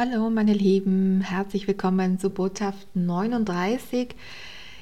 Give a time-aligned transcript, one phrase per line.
[0.00, 4.14] Hallo meine Lieben, herzlich willkommen zu Botschaft 39.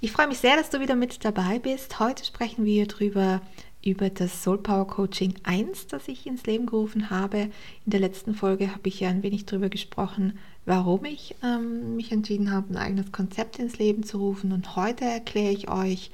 [0.00, 2.00] Ich freue mich sehr, dass du wieder mit dabei bist.
[2.00, 3.42] Heute sprechen wir darüber,
[3.84, 7.50] über das Soul Power Coaching 1, das ich ins Leben gerufen habe.
[7.84, 12.10] In der letzten Folge habe ich ja ein wenig darüber gesprochen, warum ich ähm, mich
[12.10, 14.50] entschieden habe, ein eigenes Konzept ins Leben zu rufen.
[14.50, 16.10] Und heute erkläre ich euch,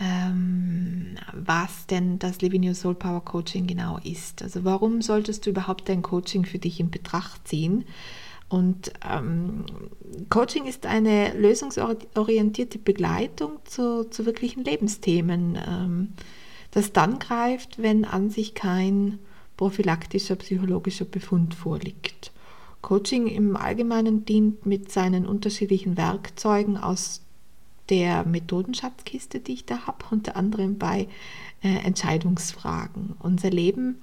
[0.00, 4.42] ähm, was denn das Living Your Soul Power Coaching genau ist.
[4.42, 7.84] Also warum solltest du überhaupt dein Coaching für dich in Betracht ziehen?
[8.52, 9.64] Und ähm,
[10.28, 16.08] Coaching ist eine lösungsorientierte Begleitung zu, zu wirklichen Lebensthemen, ähm,
[16.70, 19.18] das dann greift, wenn an sich kein
[19.56, 22.30] prophylaktischer psychologischer Befund vorliegt.
[22.82, 27.22] Coaching im Allgemeinen dient mit seinen unterschiedlichen Werkzeugen aus
[27.88, 31.08] der Methodenschatzkiste, die ich da habe, unter anderem bei
[31.62, 33.14] äh, Entscheidungsfragen.
[33.18, 33.96] Unser Leben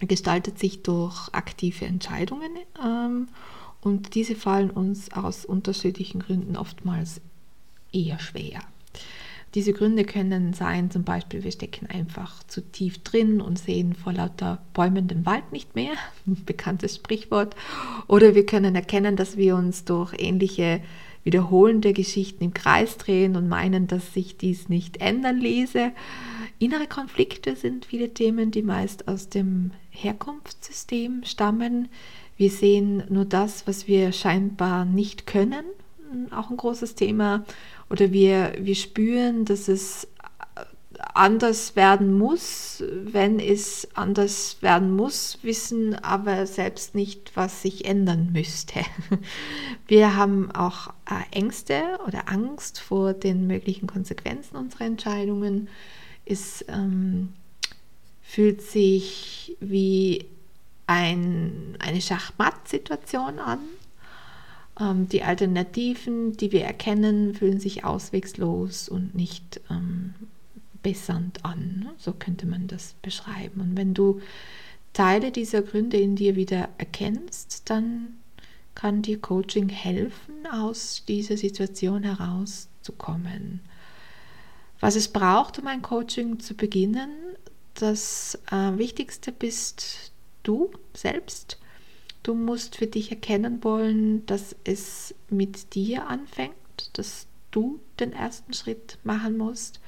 [0.00, 2.50] gestaltet sich durch aktive Entscheidungen
[2.84, 3.28] ähm,
[3.82, 7.20] und diese fallen uns aus unterschiedlichen Gründen oftmals
[7.92, 8.60] eher schwer.
[9.54, 14.14] Diese Gründe können sein, zum Beispiel, wir stecken einfach zu tief drin und sehen vor
[14.14, 15.92] lauter Bäumen den Wald nicht mehr,
[16.26, 17.54] ein bekanntes Sprichwort.
[18.08, 20.80] Oder wir können erkennen, dass wir uns durch ähnliche
[21.24, 25.92] wiederholende Geschichten im Kreis drehen und meinen, dass sich dies nicht ändern ließe.
[26.58, 31.88] Innere Konflikte sind viele Themen, die meist aus dem Herkunftssystem stammen.
[32.42, 35.64] Wir sehen nur das, was wir scheinbar nicht können,
[36.32, 37.44] auch ein großes Thema.
[37.88, 40.08] Oder wir, wir spüren, dass es
[41.14, 48.30] anders werden muss, wenn es anders werden muss, wissen aber selbst nicht, was sich ändern
[48.32, 48.80] müsste.
[49.86, 55.68] Wir haben auch äh, Ängste oder Angst vor den möglichen Konsequenzen unserer Entscheidungen.
[56.24, 57.34] Es ähm,
[58.20, 60.26] fühlt sich wie
[60.86, 63.60] ein, eine Schachmatt-Situation an.
[64.80, 70.14] Ähm, die Alternativen, die wir erkennen, fühlen sich auswegslos und nicht ähm,
[70.82, 71.90] bessernd an.
[71.98, 73.60] So könnte man das beschreiben.
[73.60, 74.20] Und wenn du
[74.92, 78.18] Teile dieser Gründe in dir wieder erkennst, dann
[78.74, 83.60] kann dir Coaching helfen, aus dieser Situation herauszukommen.
[84.80, 87.10] Was es braucht, um ein Coaching zu beginnen,
[87.74, 90.11] das äh, Wichtigste bist
[90.42, 91.58] du selbst.
[92.22, 96.54] Du musst für dich erkennen wollen, dass es mit dir anfängt,
[96.92, 99.80] dass du den ersten Schritt machen musst.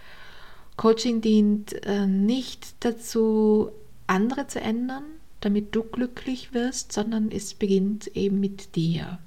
[0.77, 3.71] Coaching dient äh, nicht dazu,
[4.07, 5.05] andere zu ändern,
[5.41, 9.19] damit du glücklich wirst, sondern es beginnt eben mit dir.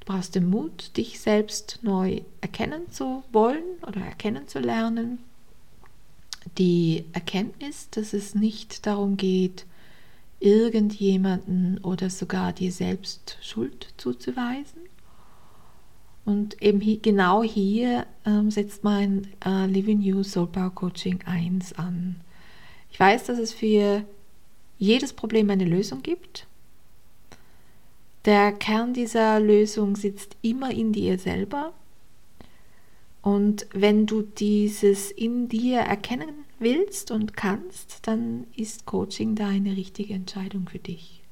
[0.00, 5.18] Du brauchst den Mut, dich selbst neu erkennen zu wollen oder erkennen zu lernen.
[6.58, 9.66] Die Erkenntnis, dass es nicht darum geht,
[10.40, 14.80] irgendjemanden oder sogar dir selbst Schuld zuzuweisen.
[16.24, 21.74] Und eben hier, genau hier ähm, setzt mein äh, Living You Soul Power Coaching 1
[21.74, 22.16] an.
[22.90, 24.04] Ich weiß, dass es für
[24.78, 26.46] jedes Problem eine Lösung gibt.
[28.24, 31.72] Der Kern dieser Lösung sitzt immer in dir selber.
[33.22, 39.76] Und wenn du dieses in dir erkennen willst und kannst, dann ist Coaching da eine
[39.76, 41.22] richtige Entscheidung für dich.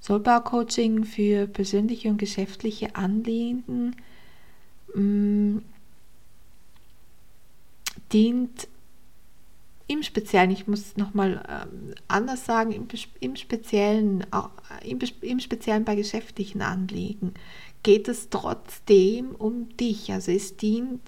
[0.00, 3.96] Soulbau-Coaching für persönliche und geschäftliche Anliegen
[4.94, 5.62] mh, mm,
[8.12, 8.68] dient
[9.90, 12.86] im Speziellen, ich muss nochmal ähm, anders sagen, im,
[13.18, 14.24] im, Speziellen,
[14.84, 17.34] im, im Speziellen bei geschäftlichen Anliegen,
[17.82, 20.12] geht es trotzdem um dich.
[20.12, 21.02] Also es dient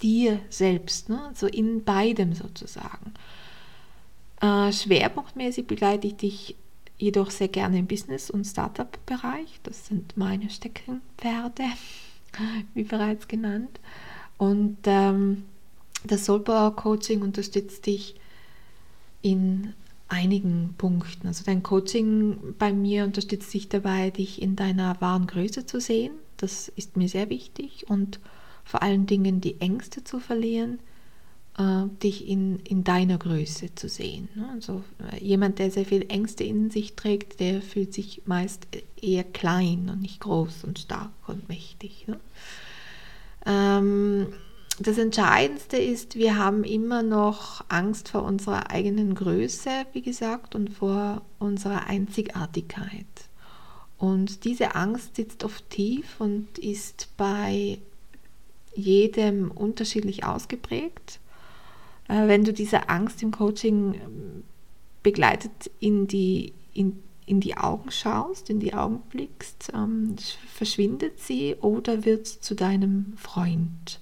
[0.00, 1.20] dir selbst, ne?
[1.26, 3.14] also in beidem sozusagen.
[4.40, 6.56] Äh, schwerpunktmäßig begleite ich dich
[6.98, 9.58] jedoch sehr gerne im Business- und Startup-Bereich.
[9.64, 11.64] Das sind meine Steckenpferde,
[12.74, 13.80] wie bereits genannt.
[14.38, 15.46] Und ähm,
[16.04, 18.14] das Soulpower Coaching unterstützt dich
[19.22, 19.74] in
[20.08, 21.26] einigen Punkten.
[21.28, 26.12] Also dein Coaching bei mir unterstützt dich dabei, dich in deiner wahren Größe zu sehen.
[26.36, 28.18] Das ist mir sehr wichtig und
[28.64, 30.80] vor allen Dingen die Ängste zu verlieren,
[31.58, 34.28] äh, dich in, in deiner Größe zu sehen.
[34.34, 34.48] Ne?
[34.52, 34.82] Also
[35.12, 38.66] äh, jemand, der sehr viel Ängste in sich trägt, der fühlt sich meist
[39.00, 42.06] eher klein und nicht groß und stark und mächtig.
[42.08, 42.18] Ne?
[43.46, 44.28] Ähm,
[44.80, 50.70] das Entscheidendste ist, wir haben immer noch Angst vor unserer eigenen Größe, wie gesagt, und
[50.70, 53.04] vor unserer Einzigartigkeit.
[53.98, 57.78] Und diese Angst sitzt oft tief und ist bei
[58.74, 61.20] jedem unterschiedlich ausgeprägt.
[62.08, 64.44] Äh, wenn du diese Angst im Coaching ähm,
[65.02, 70.16] begleitet in die, in, in die Augen schaust, in die Augen blickst, ähm,
[70.54, 74.00] verschwindet sie oder wird zu deinem Freund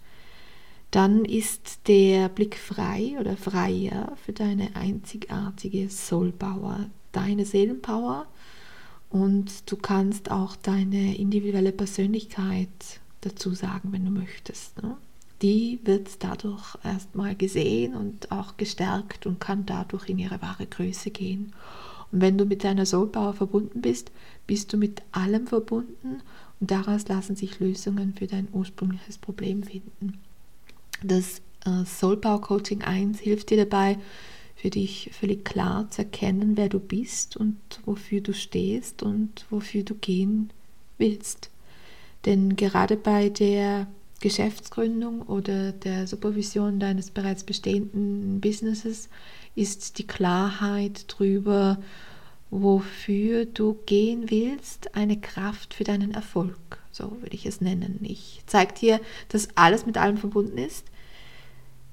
[0.90, 8.26] dann ist der Blick frei oder freier für deine einzigartige Soulpower, deine Seelenpower
[9.11, 14.82] und du kannst auch deine individuelle Persönlichkeit dazu sagen, wenn du möchtest.
[14.82, 14.96] Ne?
[15.43, 21.11] Die wird dadurch erstmal gesehen und auch gestärkt und kann dadurch in ihre wahre Größe
[21.11, 21.55] gehen.
[22.11, 24.11] Und wenn du mit deiner Soulpower verbunden bist,
[24.46, 26.23] bist du mit allem verbunden
[26.61, 30.19] und daraus lassen sich Lösungen für dein ursprüngliches Problem finden.
[31.03, 33.99] Das äh, Soul Power Coaching 1 hilft dir dabei,
[34.56, 39.85] für dich völlig klar zu erkennen, wer du bist und wofür du stehst und wofür
[39.85, 40.50] du gehen
[40.99, 41.50] willst.
[42.25, 43.87] Denn gerade bei der
[44.21, 49.09] Geschäftsgründung oder der Supervision deines bereits bestehenden Businesses
[49.55, 51.79] ist die Klarheit darüber,
[52.50, 56.83] wofür du gehen willst, eine Kraft für deinen Erfolg.
[56.99, 58.00] So würde ich es nennen.
[58.03, 60.85] Ich zeige dir, dass alles mit allem verbunden ist.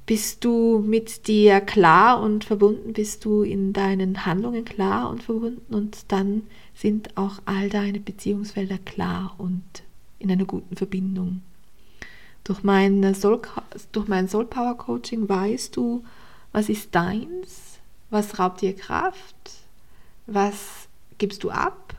[0.07, 5.73] Bist du mit dir klar und verbunden, bist du in deinen Handlungen klar und verbunden
[5.73, 6.43] und dann
[6.73, 9.63] sind auch all deine Beziehungsfelder klar und
[10.17, 11.41] in einer guten Verbindung.
[12.43, 13.41] Durch mein Soul,
[13.91, 16.03] durch mein Soul Power Coaching weißt du,
[16.51, 17.79] was ist deins,
[18.09, 19.35] was raubt dir Kraft,
[20.25, 20.87] was
[21.19, 21.95] gibst du ab?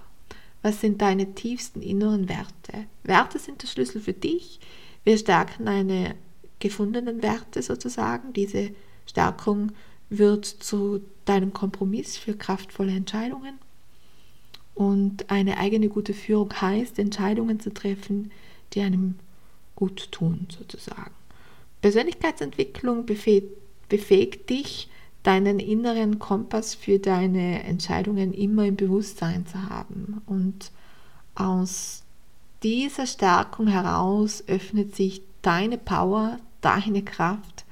[0.67, 2.89] Was sind deine tiefsten inneren Werte?
[3.05, 4.59] Werte sind der Schlüssel für dich.
[5.05, 6.17] Wir stärken deine
[6.59, 8.33] gefundenen Werte sozusagen.
[8.33, 8.71] Diese
[9.07, 9.71] Stärkung
[10.11, 13.61] wird zu deinem Kompromiss für kraftvolle Entscheidungen.
[14.75, 18.33] Und eine eigene gute Führung heißt, Entscheidungen zu treffen,
[18.73, 19.15] die einem
[19.77, 21.15] gut tun, sozusagen.
[21.81, 24.89] Persönlichkeitsentwicklung befähigt, dich,
[25.27, 30.23] deinen inneren Kompass für deine Entscheidungen immer im Bewusstsein zu haben.
[30.25, 30.71] Und
[31.35, 32.05] aus
[32.63, 37.65] dieser Stärkung heraus öffnet sich deine Power, deine Kraft,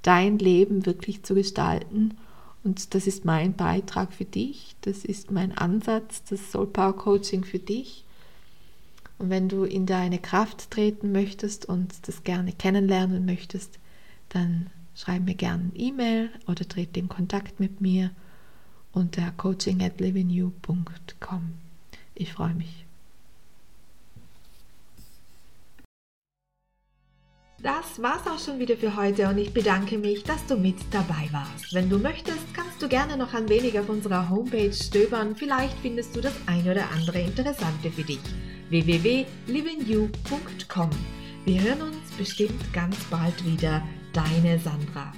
[0.00, 2.16] dein Leben wirklich zu gestalten.
[2.64, 7.44] Und das ist mein Beitrag für dich, das ist mein Ansatz, das Soul Power Coaching
[7.44, 8.04] für dich.
[9.18, 13.78] Und wenn du in deine Kraft treten möchtest und das gerne kennenlernen möchtest,
[14.30, 18.10] dann schreib mir gerne eine E-Mail oder trete in Kontakt mit mir
[18.92, 21.52] unter coaching at livingyou.com.
[22.14, 22.86] Ich freue mich.
[27.62, 31.28] Das war's auch schon wieder für heute und ich bedanke mich, dass du mit dabei
[31.30, 31.72] warst.
[31.72, 35.36] Wenn du möchtest, kannst du gerne noch ein wenig auf unserer Homepage stöbern.
[35.36, 38.18] Vielleicht findest du das ein oder andere Interessante für dich.
[38.68, 40.90] www.livingyou.com.
[41.44, 43.80] Wir hören uns bestimmt ganz bald wieder.
[44.12, 45.10] Deine Sandra.